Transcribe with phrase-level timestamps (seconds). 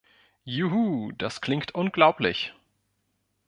[0.47, 1.11] Juhu!
[1.15, 2.55] Das klingt unglaublich!